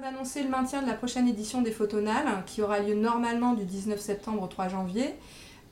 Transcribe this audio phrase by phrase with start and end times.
[0.00, 4.00] d'annoncer le maintien de la prochaine édition des Photonales, qui aura lieu normalement du 19
[4.00, 5.06] septembre au 3 janvier.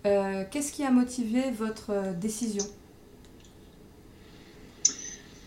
[0.07, 2.65] Euh, qu'est-ce qui a motivé votre euh, décision?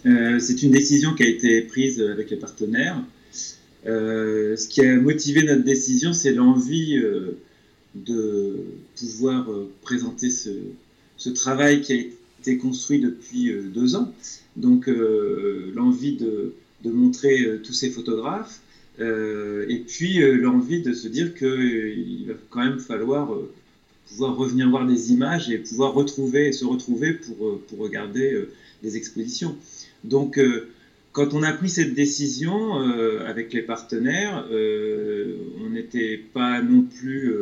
[0.06, 2.98] Euh, C'est une décision qui a été prise avec les partenaires.
[3.86, 7.00] ce qui a motivé notre décision, c'est l'envie
[7.94, 9.48] de pouvoir
[9.84, 11.96] présenter ce, travail qui a
[12.40, 14.12] été construit depuis deux ans.
[14.56, 18.60] Donc l'envie de, montrer tous ces photographes
[19.00, 23.32] et puis l'envie de se dire qu'il va quand même falloir
[24.12, 28.52] pouvoir revenir voir des images et pouvoir retrouver, se retrouver pour, euh, pour regarder euh,
[28.84, 29.56] les expositions.
[30.04, 30.70] Donc, euh,
[31.14, 32.74] quand on a pris cette décision
[33.26, 37.36] avec les partenaires, on n'était pas non plus,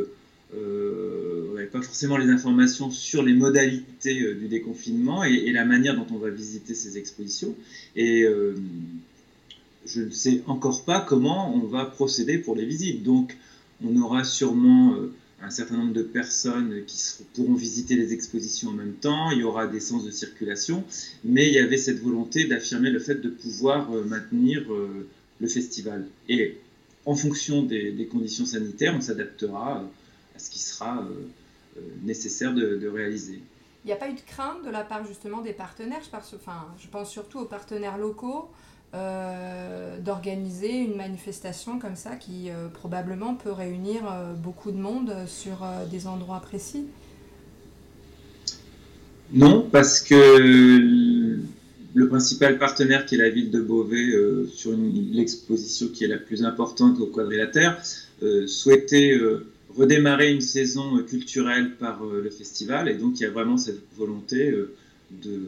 [0.55, 5.95] on n'avait pas forcément les informations sur les modalités du déconfinement et, et, la manière
[5.95, 7.55] dont on va visiter ces expositions.
[7.95, 8.25] Et
[9.89, 13.03] je ne sais encore pas comment on va procéder pour les visites.
[13.03, 13.37] Donc,
[13.83, 14.95] on aura sûrement
[15.41, 16.97] un certain nombre de personnes qui
[17.33, 20.83] pourront visiter les expositions en même temps, il y aura des sens de circulation,
[21.23, 25.07] mais il y avait cette volonté d'affirmer le fait de pouvoir euh, maintenir euh,
[25.39, 26.07] le festival.
[26.27, 26.57] Et
[27.05, 31.07] en fonction des, conditions sanitaires, on s'adaptera euh, à ce qui sera
[32.03, 33.41] nécessaire de, réaliser.
[33.85, 36.87] Il n'y a pas eu de crainte de la part justement des partenaires, enfin, je
[36.87, 38.49] pense surtout aux partenaires locaux,
[38.95, 45.13] euh, d'organiser une manifestation comme ça qui euh, probablement peut réunir euh, beaucoup de monde
[45.27, 46.85] sur des endroits précis.
[49.31, 51.37] Non, parce que
[51.93, 54.11] le principal partenaire qui est la ville de Beauvais
[54.51, 57.79] sur l'exposition qui est la plus importante au quadrilatère
[58.47, 59.19] souhaitait
[59.77, 62.89] redémarrer une saison culturelle par le festival.
[62.89, 64.51] Et donc il y a vraiment cette volonté
[65.11, 65.41] de,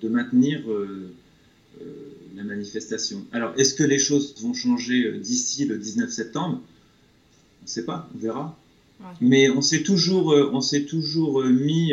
[0.00, 0.62] de, maintenir
[2.36, 3.24] la manifestation.
[3.32, 6.60] Alors, est-ce que les choses vont changer euh, d'ici le 19 septembre?
[7.60, 8.58] On ne sait pas, on verra.
[9.20, 11.92] Mais on s'est toujours, euh, on s'est toujours euh, mis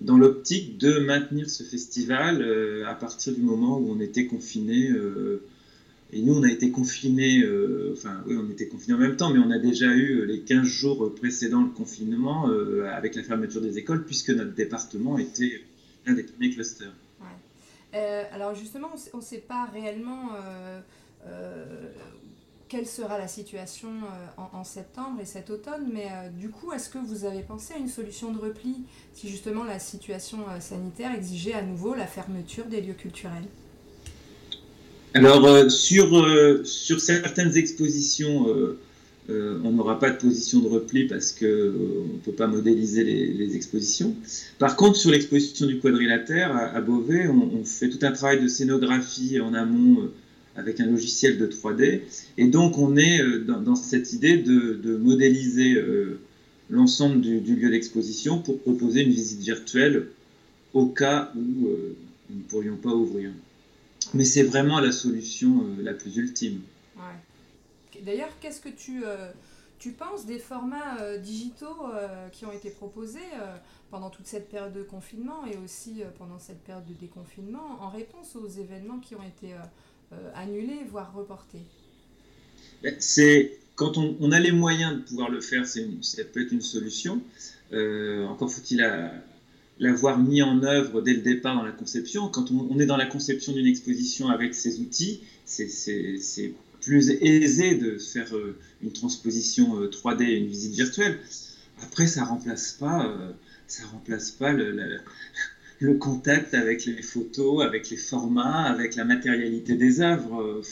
[0.00, 2.44] dans l'optique de maintenir ce festival
[2.86, 4.92] à partir du moment où on était confiné.
[6.12, 7.44] et nous, on a été confinés,
[7.92, 10.64] enfin, oui, on était confinés en même temps, mais on a déjà eu les 15
[10.64, 12.48] jours précédant le confinement
[12.94, 15.62] avec la fermeture des écoles, puisque notre département était
[16.06, 16.92] un des premiers clusters.
[17.94, 20.80] Euh, alors justement, on ne sait pas réellement euh,
[21.26, 21.64] euh,
[22.68, 23.88] quelle sera la situation
[24.36, 27.88] en, septembre et cet automne, mais du coup, est-ce que vous avez pensé à une
[27.88, 28.84] solution de repli
[29.14, 33.46] si justement la situation sanitaire exigeait à nouveau la fermeture des lieux culturels?
[35.14, 38.48] Alors, sur, sur certaines expositions,
[39.30, 43.04] euh, on n'aura pas de position de repli parce qu'on euh, ne peut pas modéliser
[43.04, 44.16] les, expositions.
[44.58, 49.38] Par contre, sur l'exposition du quadrilatère à, Beauvais, on, fait tout un travail de scénographie
[49.40, 50.12] en amont euh,
[50.56, 52.00] avec un logiciel de 3D.
[52.38, 55.80] Et donc, on est dans, cette idée de, modéliser
[56.68, 60.08] l'ensemble du, lieu d'exposition pour proposer une visite virtuelle
[60.74, 61.68] au cas où
[62.28, 63.30] nous ne pourrions pas ouvrir.
[64.14, 66.58] Mais c'est vraiment la solution la plus ultime.
[68.04, 69.30] D'ailleurs, qu'est-ce que tu, euh,
[69.78, 73.18] tu penses des formats euh, digitaux euh, qui ont été proposés
[73.90, 78.36] pendant toute cette période de confinement et aussi pendant cette période de déconfinement en réponse
[78.36, 79.54] aux événements qui ont été
[80.34, 81.62] annulés, voire reportés?
[82.82, 85.80] Ben, C'est quand on, a les moyens de pouvoir le faire, ça
[86.32, 87.22] peut être une solution.
[87.72, 88.84] encore faut-il
[89.78, 92.28] l'avoir mis en œuvre dès le départ dans la conception.
[92.28, 96.52] Quand on, on est dans la conception d'une exposition avec ces outils, c'est
[96.88, 101.18] plus aisé de faire euh, une transposition 3D, euh, une visite virtuelle.
[101.82, 103.32] Après, ça remplace pas, euh,
[103.66, 104.98] ça remplace pas le,
[105.80, 110.62] le, contact avec les photos, avec les formats, avec la matérialité des œuvres.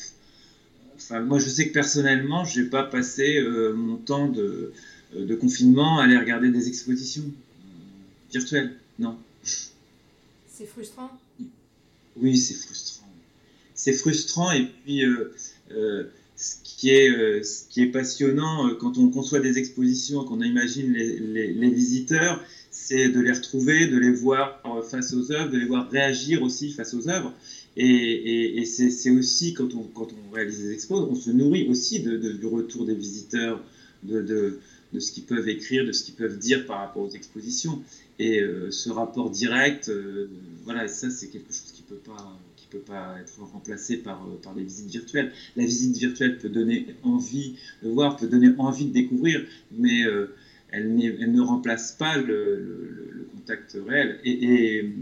[0.96, 3.38] Enfin, moi, je sais que personnellement, je n'ai pas passé
[3.74, 4.72] mon temps de,
[5.14, 7.30] de, confinement à aller regarder des expositions
[8.32, 8.74] virtuelles.
[8.98, 9.18] Non.
[10.50, 11.10] C'est frustrant?
[12.16, 13.06] Oui, c'est frustrant.
[13.76, 15.34] C'est frustrant et puis euh,
[16.36, 20.42] ce, qui est, euh, ce qui est passionnant euh, quand on conçoit des expositions, qu'on
[20.42, 25.64] imagine les, visiteurs, c'est de les retrouver, de les voir face aux œuvres, de les
[25.64, 27.32] voir réagir aussi face aux œuvres.
[27.78, 29.90] Et, c'est aussi, quand on,
[30.32, 33.62] réalise des expos, on se nourrit aussi du retour des visiteurs,
[34.02, 34.58] de
[34.98, 37.82] ce qu'ils peuvent écrire, de ce qu'ils peuvent dire par rapport aux expositions.
[38.18, 39.90] Et ce rapport direct,
[40.64, 42.38] voilà, ça c'est quelque chose qui ne peut pas
[42.70, 45.32] peut pas être remplacé par, euh, par les visites virtuelles.
[45.56, 50.34] La visite virtuelle peut donner envie de voir, peut donner envie de découvrir, mais euh,
[50.70, 54.20] elle, elle, ne remplace pas le, le, contact réel.
[54.24, 54.94] Et, et,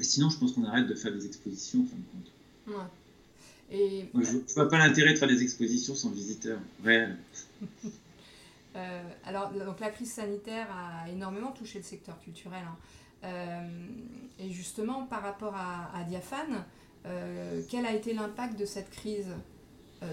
[0.00, 2.90] sinon, je pense qu'on arrête de faire des expositions, en fin de compte.
[3.70, 4.04] Et...
[4.14, 7.16] je ne vois pas l'intérêt de faire des expositions sans visiteurs réels.
[9.24, 12.64] alors, donc la crise sanitaire a énormément touché le secteur culturel.
[13.22, 13.64] Hein.
[14.38, 16.64] et justement, par rapport à, à Diaphane,
[17.68, 19.28] quel a été l'impact de cette crise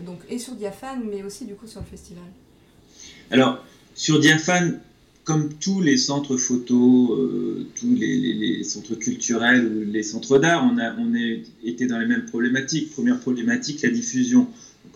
[0.05, 2.23] donc, et sur Diaphane, mais aussi du coup sur le festival?
[3.31, 3.63] Alors,
[3.95, 4.79] sur Diaphane,
[5.29, 10.79] comme tous les centres photo, euh, tous les, centres culturels ou les centres d'art, on
[10.79, 12.89] a, on a été dans les mêmes problématiques.
[12.91, 14.47] Première problématique, la diffusion.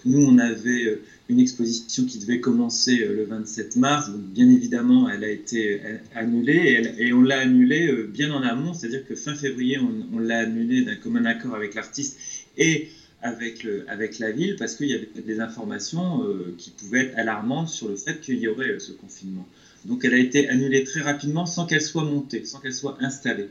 [0.05, 4.09] nous, on avait euh, une exposition qui devait commencer euh, le 27 mars.
[4.09, 5.81] Donc, bien évidemment, elle a été
[6.15, 10.83] annulée et, on l'a annulée bien en amont, c'est-à-dire que fin février, on, l'a annulée
[10.83, 12.17] d'un commun accord avec l'artiste
[12.57, 12.89] et
[13.21, 16.23] avec, avec la ville parce qu'il y avait des informations
[16.57, 19.47] qui pouvaient être alarmantes sur le fait qu'il y aurait ce confinement.
[19.85, 23.49] Donc elle a été annulée très rapidement sans qu'elle soit montée, sans qu'elle soit installée.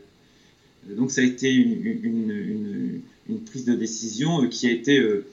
[0.88, 3.00] Donc ça a été une,
[3.46, 5.24] prise de décision euh, qui a été euh,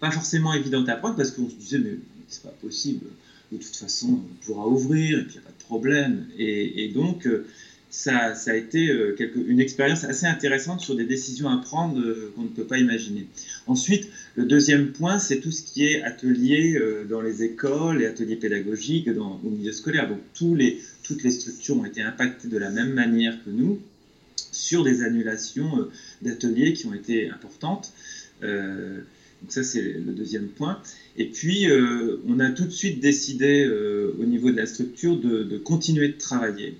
[0.00, 1.98] pas forcément évidente à prendre parce qu'on se disait mais
[2.28, 3.06] c'est pas possible,
[3.52, 6.26] de toute façon on pourra ouvrir et puis il n'y a pas de problème.
[6.38, 7.46] Et, donc euh,
[7.90, 8.88] ça, ça, a été
[9.34, 12.00] une expérience assez intéressante sur des décisions à prendre
[12.36, 13.26] qu'on ne peut pas imaginer.
[13.66, 18.06] Ensuite, le deuxième point, c'est tout ce qui est atelier euh, dans les écoles et
[18.06, 20.08] ateliers pédagogiques dans, au milieu scolaire.
[20.08, 23.80] Donc tous les, toutes les structures ont été impactées de la même manière que nous
[24.52, 25.90] sur des annulations euh,
[26.22, 27.92] d'ateliers qui ont été importantes.
[28.42, 29.00] Euh,
[29.42, 30.80] donc ça, c'est le deuxième point.
[31.16, 31.66] Et puis,
[32.28, 33.68] on a tout de suite décidé
[34.18, 36.74] au niveau de la structure de, continuer de travailler,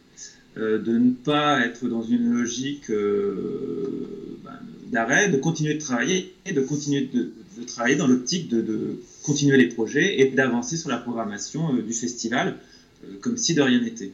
[0.57, 4.59] de ne pas être dans une logique ben,
[4.91, 7.31] d'arrêt, de continuer de travailler et de continuer de,
[7.67, 12.57] travailler dans l'optique de, continuer les projets et d'avancer sur la programmation euh, du festival
[13.05, 14.13] euh, comme si de rien n'était.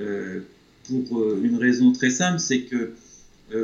[0.00, 0.40] Euh,
[0.88, 2.92] pour une raison très simple, c'est que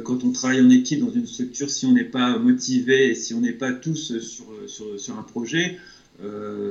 [0.05, 3.35] quand on travaille en équipe dans une structure, si on n'est pas motivé et si
[3.35, 5.79] on n'est pas tous sur, sur, sur un projet,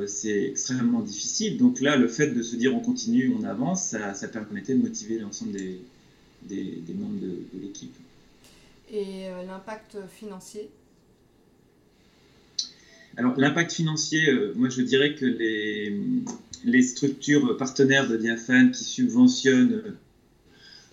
[0.07, 1.57] c'est extrêmement difficile.
[1.57, 4.81] Donc là, le fait de se dire on continue, on avance, ça, ça permettait de
[4.81, 5.79] motiver l'ensemble des,
[6.43, 7.93] des, des, membres de, de l'équipe.
[8.91, 10.69] Et l'impact financier?
[13.15, 15.95] Alors l'impact financier, euh, moi je dirais que les,
[16.65, 19.91] les, structures partenaires de Diaphane qui subventionnent euh,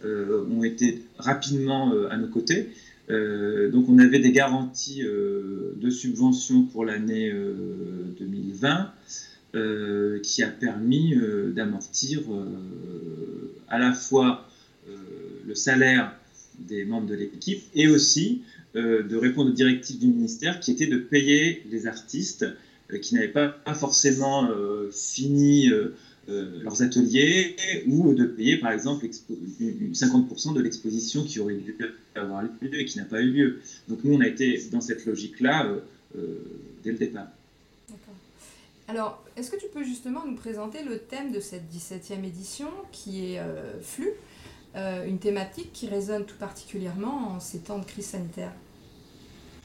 [0.05, 2.69] ont été rapidement euh, à nos côtés.
[3.09, 7.35] donc on avait des garanties de subvention pour l'année
[8.21, 8.93] 2020
[10.23, 11.17] qui a permis
[11.57, 12.21] d'amortir
[13.69, 14.49] à la fois
[15.45, 16.15] le salaire
[16.61, 18.43] des membres de l'équipe et aussi
[18.77, 22.47] euh, de répondre aux directives du ministère qui étaient de payer les artistes
[22.93, 25.71] euh, qui n'avaient pas, forcément euh, fini
[26.63, 27.57] leurs ateliers
[27.87, 31.77] ou de payer par exemple 50% de l'exposition qui aurait dû
[32.15, 32.51] avoir lieu
[32.81, 33.61] et qui n'a pas eu lieu.
[33.89, 35.69] Donc nous on a été dans cette logique-là
[36.85, 37.29] dès le départ.
[38.89, 43.35] Alors, est-ce que tu peux justement nous présenter le thème de cette 17e édition qui
[43.35, 43.41] est
[43.83, 44.15] flux
[44.77, 48.53] euh, une thématique qui résonne tout particulièrement en ces temps de crise sanitaire?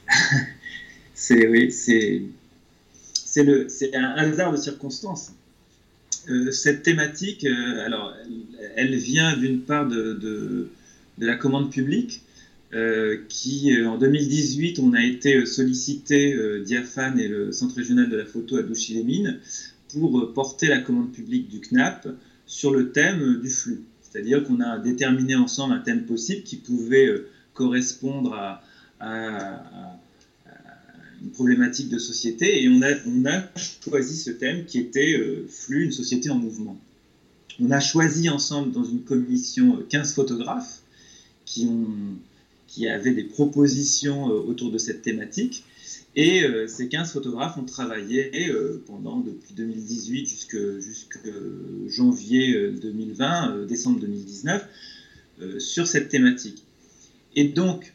[1.13, 2.23] C'est oui, c'est
[3.23, 5.31] c'est un hasard de circonstances.
[6.29, 8.13] Euh, cette thématique, euh, alors,
[8.75, 10.69] elle, vient d'une part de,
[11.17, 12.21] la commande publique,
[13.29, 18.57] qui en 2018, on a été sollicité, Diaphane et le Centre régional de la photo
[18.57, 19.39] à Douchy-les-Mines,
[19.93, 22.09] pour porter la commande publique du CNAP
[22.45, 23.85] sur le thème du flux.
[24.15, 28.61] C'est-à-dire qu'on a déterminé ensemble un thème possible qui pouvait euh, correspondre à,
[31.29, 33.43] problématique de société et on a, on a
[33.83, 36.79] choisi ce thème qui était euh, flux, une société en mouvement.
[37.59, 40.81] On a choisi ensemble dans une commission 15 euh, photographes
[41.45, 41.87] qui, ont,
[42.67, 45.63] qui avaient des propositions autour de cette thématique
[46.15, 51.29] et euh, ces 15 photographes ont travaillé euh, pendant depuis 2018 jusqu'à
[51.87, 54.65] janvier 2020, euh, décembre 2019,
[55.59, 56.63] sur cette thématique.
[57.35, 57.93] Et donc,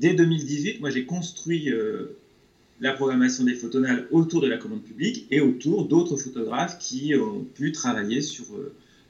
[0.00, 1.70] dès 2018, moi j'ai construit
[2.80, 7.44] la programmation des photonales autour de la commande publique et autour d'autres photographes qui ont
[7.54, 8.46] pu travailler sur,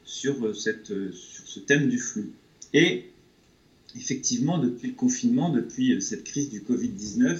[0.04, 2.32] sur, cette, sur ce thème du flux.
[2.74, 3.04] Et
[3.96, 7.38] effectivement, depuis le confinement, depuis cette crise du Covid-19,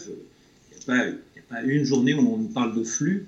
[0.89, 3.27] il n'y a pas une journée où on parle de flux,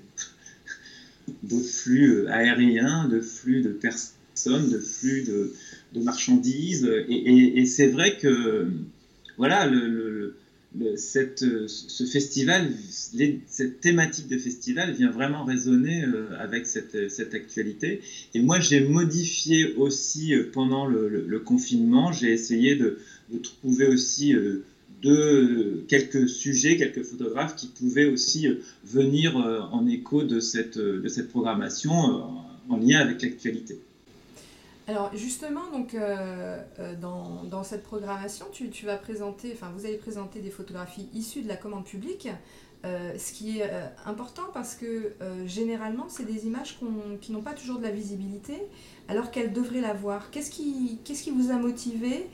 [1.43, 5.53] de flux euh, aériens, de flux de personnes, de flux de,
[6.01, 6.89] marchandises.
[7.07, 8.67] Et, c'est vrai que
[9.37, 9.69] voilà,
[10.95, 12.71] cette, ce festival,
[13.47, 18.01] cette thématique de festival vient vraiment résonner euh, avec cette, cette actualité.
[18.33, 22.97] Et moi, j'ai modifié aussi euh, pendant le, confinement, j'ai essayé de,
[23.41, 24.35] trouver aussi
[25.87, 28.47] quelques sujets, quelques photographes qui pouvaient aussi
[28.85, 31.91] venir en écho de cette programmation
[32.69, 33.79] en lien avec l'actualité.
[34.87, 35.95] Alors justement, donc,
[36.99, 41.41] dans, dans, cette programmation, tu, tu, vas présenter, enfin vous allez présenter des photographies issues
[41.41, 42.27] de la commande publique.
[42.85, 46.77] Euh, ce qui est euh, important parce que euh, généralement, c'est des images
[47.21, 48.55] qui n'ont pas toujours de la visibilité
[49.07, 50.31] alors qu'elles devraient l'avoir.
[50.31, 52.27] Qu'est-ce qui, qui vous a motivé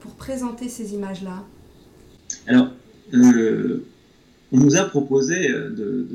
[0.00, 1.44] pour présenter ces images-là?
[2.46, 2.68] Alors,
[3.12, 6.06] on nous a proposé de,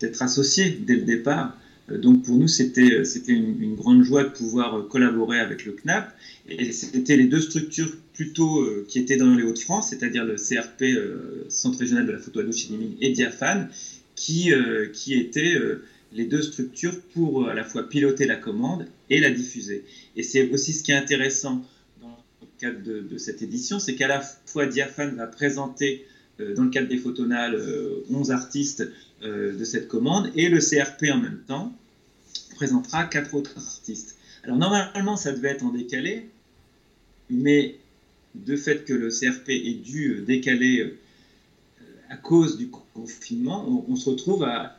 [0.00, 1.57] d'être associés dès le départ euh,
[1.96, 5.72] donc pour nous, c'était euh, une, une, grande joie de pouvoir euh, collaborer avec le
[5.72, 6.14] CNAP.
[6.48, 10.84] Et c'était les deux structures plutôt qui étaient dans les Hauts-de-France, c'est-à-dire le CRP,
[11.48, 12.66] Centre régional de la photo à douche
[13.00, 13.68] et Diaphane,
[14.16, 14.50] qui,
[14.92, 15.54] qui étaient
[16.12, 19.84] les deux structures pour à la fois piloter la commande et la diffuser.
[20.16, 21.64] Et c'est aussi ce qui est intéressant
[22.02, 26.06] dans le cadre de, de cette édition, c'est qu'à la fois Diaphane va présenter
[26.56, 27.62] dans le cadre des photonales
[28.10, 28.90] 11 artistes
[29.22, 31.74] de cette commande et le CRP en même temps
[32.54, 34.16] présentera quatre autres artistes.
[34.44, 36.28] Alors normalement, ça devait être en décalé,
[37.30, 37.76] mais
[38.34, 43.96] de fait que le CRP ait dû euh, décaler euh, à cause du confinement, on,
[43.96, 44.78] se retrouve à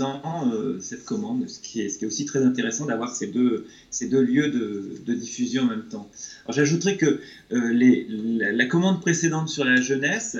[0.00, 4.22] euh, cette commande, ce qui, est, est aussi très intéressant d'avoir ces deux, ces deux
[4.22, 6.08] lieux de, diffusion en même temps.
[6.44, 7.20] Alors j'ajouterais que
[7.50, 10.38] la, commande précédente sur la jeunesse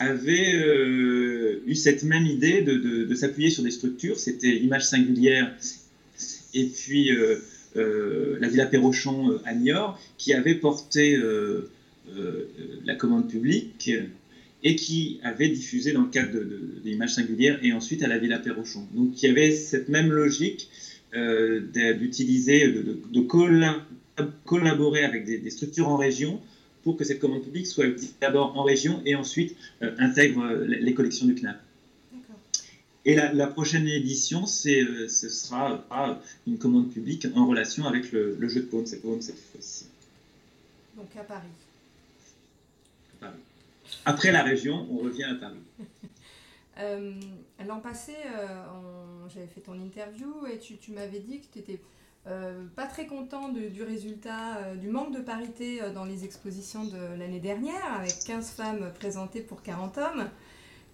[0.00, 0.52] avait
[1.66, 5.54] eu cette même idée de, s'appuyer sur des structures, c'était l'image singulière
[6.54, 7.36] et puis euh,
[7.76, 11.18] euh, la Villa Perrochon euh, à Niort, qui avait porté
[12.84, 13.90] la commande publique
[14.62, 18.38] et qui avait diffusé dans le cadre de, l'image singulière et ensuite à la Villa
[18.38, 18.86] Perrochon.
[18.94, 20.68] Donc il y avait cette même logique
[21.14, 23.20] d'utiliser, de,
[24.44, 26.40] collaborer avec des, structures en région
[26.82, 27.86] pour que cette commande publique soit
[28.20, 31.60] d'abord en région et ensuite intègre les collections du CNAP.
[33.06, 35.82] Et la, prochaine édition, euh, ce sera
[36.46, 39.86] une commande publique en relation avec le, jeu de paume, cette fois-ci.
[40.96, 41.48] Donc à Paris.
[44.04, 45.56] Après la région, on revient à Paris.
[46.78, 47.12] Euh,
[47.68, 51.78] l'an passé, euh, j'avais fait ton interview et tu, m'avais dit que tu
[52.26, 52.36] n'étais
[52.76, 57.94] pas très content du résultat, du manque de parité dans les expositions de l'année dernière,
[57.98, 60.28] avec 15 femmes présentées pour 40 hommes.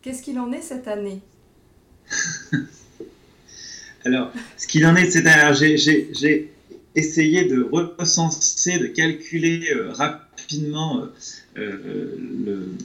[0.03, 1.21] Qu'est-ce qu'il en est cette année?
[4.05, 6.53] Alors, ce qu'il en est, c'est à j'ai
[6.95, 11.13] essayé de recenser, de calculer euh, rapidement euh,
[11.59, 12.77] euh,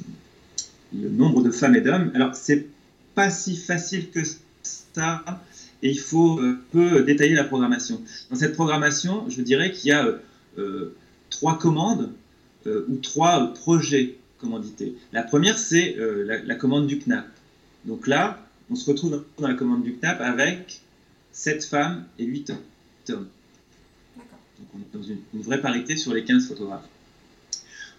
[0.94, 2.12] le, nombre de femmes et d'hommes.
[2.16, 2.66] Alors, c'est
[3.14, 4.22] pas si facile que
[4.64, 5.24] ça,
[5.84, 6.40] et il faut
[6.72, 8.02] peu détailler la programmation.
[8.30, 10.20] Dans cette programmation, je dirais qu'il y a
[11.30, 12.12] trois commandes
[12.66, 14.96] ou trois projets commandités.
[15.12, 17.26] La première, c'est la, commande du CNAP.
[17.86, 20.82] Donc là, on se retrouve dans la commande du CNAP avec
[21.32, 22.52] 7 femmes et 8
[23.10, 23.28] hommes.
[24.62, 26.88] Donc on est dans une, vraie parité sur les 15 photographes.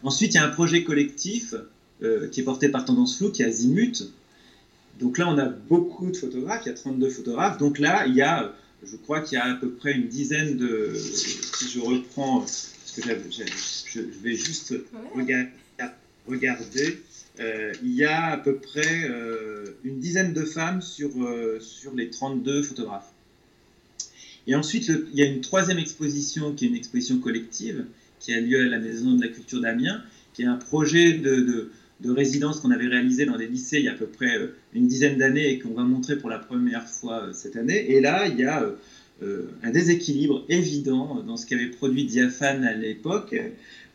[0.03, 1.55] Ensuite, il y a un projet collectif
[2.03, 4.05] euh, qui est porté par Tendance Flou, qui est Azimut.
[5.01, 7.59] Donc là, on a beaucoup de photographes, il y a 32 photographes.
[7.59, 10.57] Donc là, il y a, je crois qu'il y a à peu près une dizaine
[10.57, 10.93] de.
[10.95, 14.75] Si je reprends, parce que je vais juste
[16.27, 16.99] regarder.
[17.41, 21.95] Euh, il y a à peu près euh, une dizaine de femmes sur, euh, sur
[21.95, 23.11] les 32 photographes.
[24.47, 27.87] Et ensuite, il y a une troisième exposition qui est une exposition collective
[28.19, 30.03] qui a lieu à la Maison de la Culture d'Amiens,
[30.35, 31.71] qui est un projet de, de,
[32.11, 34.37] résidence qu'on avait réalisé dans des lycées il y a à peu près
[34.75, 37.93] une dizaine d'années et qu'on va montrer pour la première fois cette année.
[37.93, 38.67] Et là, il y a
[39.63, 43.35] un déséquilibre évident dans ce qu'avait produit Diaphane à l'époque.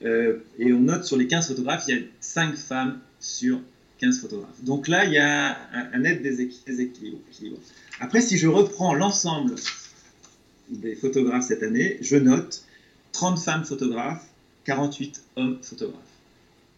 [0.01, 3.59] et on note sur les 15 photographes, il y a 5 femmes sur
[3.99, 4.63] 15 photographes.
[4.63, 5.57] Donc là, il y a
[5.93, 7.19] un, net déséquilibre.
[7.99, 9.55] Après, si je reprends l'ensemble
[10.69, 12.63] des photographes cette année, je note
[13.13, 14.25] 30 femmes photographes,
[14.65, 16.16] 48 hommes photographes.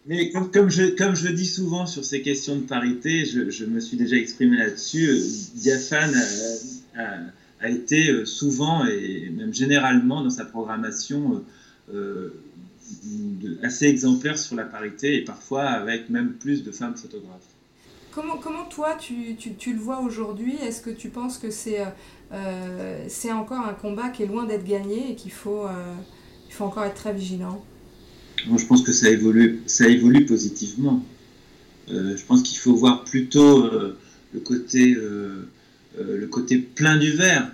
[0.06, 3.96] Mais comme, je, comme je dis souvent sur ces questions de parité, je, me suis
[3.96, 5.20] déjà exprimé là-dessus, euh,
[5.54, 6.14] Diaphane
[6.96, 11.44] a, été euh, souvent et même généralement dans sa programmation
[11.92, 12.30] euh,
[13.62, 17.46] assez exemplaire sur la parité et parfois avec même plus de femmes photographes.
[18.10, 20.56] Comment, comment toi tu, tu, tu le vois aujourd'hui?
[20.62, 21.84] Est-ce que tu penses que c'est
[22.32, 25.66] euh, encore un combat qui est loin d'être gagné et qu'il faut,
[26.48, 27.62] faut encore être très vigilant?
[28.46, 31.04] Moi je pense que ça évolue, ça évolue positivement.
[31.90, 33.70] Euh, je pense qu'il faut voir plutôt
[34.32, 37.50] le, côté, le côté plein du verre.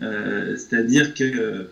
[0.00, 1.68] C'est-à-dire que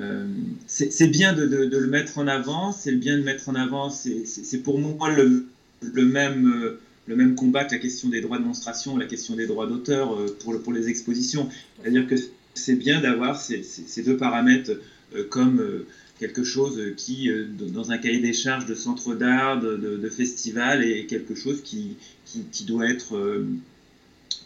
[0.00, 0.26] euh,
[0.66, 4.78] c'est bien de, le mettre en avant, c'est bien de mettre en avant, c'est pour
[4.78, 5.46] moi le
[6.04, 10.72] même, combat que la question des droits de démonstration, la question des droits d'auteur pour,
[10.72, 11.48] les expositions.
[11.80, 12.14] C'est-à-dire que
[12.54, 13.64] c'est bien d'avoir ces,
[14.04, 14.72] deux paramètres
[15.30, 15.84] comme
[16.18, 17.30] quelque chose qui,
[17.72, 21.96] dans un cahier des charges de centre d'art, de, de, festival, est quelque chose qui,
[22.24, 23.42] qui, doit, être,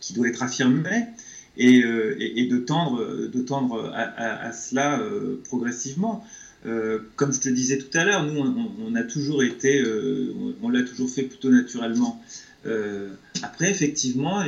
[0.01, 1.07] qui doit être affirmé.
[1.61, 6.25] Euh, et, de tendre, de tendre à, cela euh, progressivement.
[6.65, 8.41] Euh, comme je te disais tout à l'heure, nous,
[8.81, 9.85] on, a toujours été,
[10.63, 12.23] on, l'a toujours fait plutôt naturellement.
[13.43, 14.45] après, effectivement,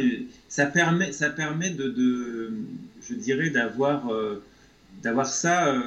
[0.48, 2.52] ça permet, ça permet de,
[3.06, 4.10] je dirais, d'avoir,
[5.02, 5.82] d'avoir ça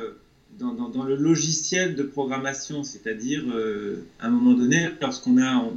[0.60, 3.44] dans, le logiciel de programmation, c'est-à-dire,
[4.20, 5.72] à un moment donné, lorsqu'on a,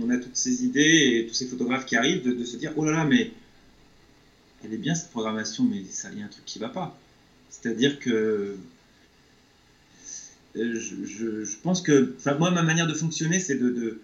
[0.00, 2.84] on, a toutes ces idées et tous ces photographes qui arrivent, de, se dire, oh
[2.84, 3.32] là là, mais
[4.64, 6.98] elle est bien cette programmation, mais ça, il y a un truc qui va pas.
[7.50, 8.56] C'est-à-dire que
[10.56, 14.00] euh, je, pense que, moi, ma manière de fonctionner, c'est de,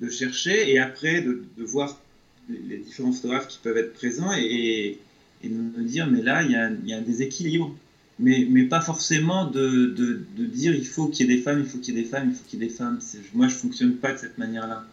[0.00, 2.00] de, chercher et après de, voir
[2.48, 4.98] les, différents photographes qui peuvent être présents et,
[5.42, 7.74] et, me dire, mais là, il y a, il y a un déséquilibre.
[8.18, 11.66] Mais, mais, pas forcément de, de, dire il faut qu'il y ait des femmes, il
[11.66, 12.98] faut qu'il y ait des femmes, il faut qu'il y ait des femmes.
[13.34, 14.86] Moi, je fonctionne pas de cette manière-là.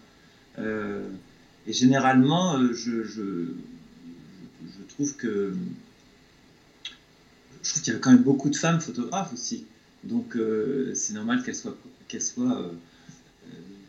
[0.60, 1.08] Euh,
[1.66, 3.46] et généralement, euh, je, je
[4.90, 5.54] trouve que
[7.64, 9.66] je trouve qu'il y a quand même beaucoup de femmes photographes aussi.
[10.04, 11.78] Donc euh, c'est normal qu'elles soient,
[12.20, 12.72] soient euh,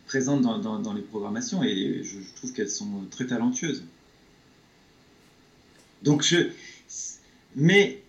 [0.07, 3.83] présentes dans, dans, les programmations et je, trouve qu'elles sont très talentueuses.
[6.03, 6.49] Donc je,
[7.55, 8.01] mais,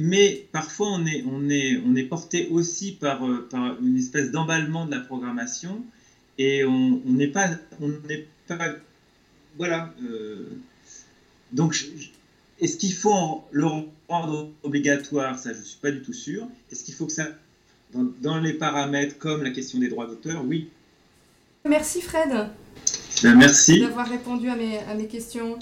[0.00, 4.30] mais parfois on est, on est, on est porté aussi par, euh, par une espèce
[4.30, 5.84] d'emballement de la programmation
[6.38, 7.48] et on n'est pas,
[7.80, 8.76] on n'est pas,
[9.56, 9.92] voilà.
[11.52, 11.86] donc je,
[12.60, 13.66] est-ce qu'il faut le
[14.08, 15.38] rendre obligatoire?
[15.38, 16.46] Ça, je ne suis pas du tout sûr.
[16.72, 17.28] Est-ce qu'il faut que ça,
[17.92, 20.44] dans, les paramètres comme la question des droits d'auteur?
[20.44, 20.68] Oui.
[21.68, 22.50] Merci Fred.
[23.22, 23.80] Ben, merci.
[23.80, 25.58] D'avoir répondu à mes, à mes questions.